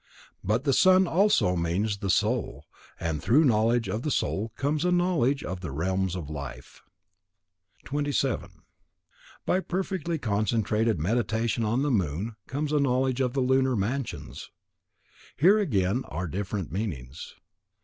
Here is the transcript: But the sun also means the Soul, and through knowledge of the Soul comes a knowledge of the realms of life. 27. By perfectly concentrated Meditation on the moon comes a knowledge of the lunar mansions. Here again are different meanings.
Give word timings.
But 0.43 0.63
the 0.63 0.73
sun 0.73 1.05
also 1.05 1.55
means 1.55 1.99
the 1.99 2.09
Soul, 2.09 2.65
and 2.99 3.21
through 3.21 3.43
knowledge 3.45 3.87
of 3.87 4.01
the 4.01 4.09
Soul 4.09 4.51
comes 4.55 4.83
a 4.83 4.91
knowledge 4.91 5.43
of 5.43 5.59
the 5.61 5.69
realms 5.69 6.15
of 6.15 6.27
life. 6.27 6.81
27. 7.85 8.63
By 9.45 9.59
perfectly 9.59 10.17
concentrated 10.17 10.97
Meditation 10.99 11.63
on 11.63 11.83
the 11.83 11.91
moon 11.91 12.35
comes 12.47 12.71
a 12.73 12.79
knowledge 12.79 13.21
of 13.21 13.33
the 13.33 13.41
lunar 13.41 13.75
mansions. 13.75 14.49
Here 15.37 15.59
again 15.59 16.03
are 16.07 16.25
different 16.25 16.71
meanings. 16.71 17.35